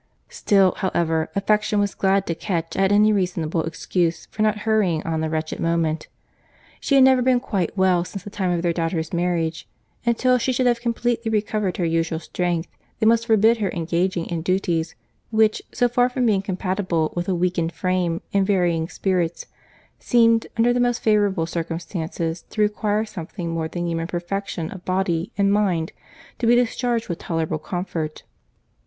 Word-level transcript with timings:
Still, 0.29 0.73
however, 0.77 1.29
affection 1.35 1.79
was 1.79 1.93
glad 1.93 2.25
to 2.25 2.33
catch 2.33 2.75
at 2.75 2.91
any 2.91 3.13
reasonable 3.13 3.61
excuse 3.61 4.25
for 4.31 4.41
not 4.41 4.61
hurrying 4.65 5.03
on 5.03 5.21
the 5.21 5.29
wretched 5.29 5.59
moment. 5.59 6.07
She 6.79 6.95
had 6.95 7.03
never 7.03 7.21
been 7.21 7.39
quite 7.39 7.77
well 7.77 8.03
since 8.03 8.23
the 8.23 8.31
time 8.31 8.49
of 8.49 8.63
their 8.63 8.73
daughter's 8.73 9.13
marriage; 9.13 9.69
and 10.03 10.17
till 10.17 10.39
she 10.39 10.51
should 10.51 10.65
have 10.65 10.81
completely 10.81 11.29
recovered 11.29 11.77
her 11.77 11.85
usual 11.85 12.17
strength, 12.17 12.67
they 12.99 13.05
must 13.05 13.27
forbid 13.27 13.59
her 13.59 13.69
engaging 13.69 14.25
in 14.25 14.41
duties, 14.41 14.95
which, 15.29 15.61
so 15.71 15.87
far 15.87 16.09
from 16.09 16.25
being 16.25 16.41
compatible 16.41 17.13
with 17.15 17.29
a 17.29 17.35
weakened 17.35 17.71
frame 17.71 18.21
and 18.33 18.47
varying 18.47 18.89
spirits, 18.89 19.45
seemed, 19.99 20.47
under 20.57 20.73
the 20.73 20.79
most 20.79 21.03
favourable 21.03 21.45
circumstances, 21.45 22.41
to 22.49 22.59
require 22.63 23.05
something 23.05 23.51
more 23.51 23.67
than 23.67 23.85
human 23.87 24.07
perfection 24.07 24.71
of 24.71 24.83
body 24.83 25.31
and 25.37 25.53
mind 25.53 25.91
to 26.39 26.47
be 26.47 26.55
discharged 26.55 27.07
with 27.07 27.19
tolerable 27.19 27.59
comfort. 27.59 28.23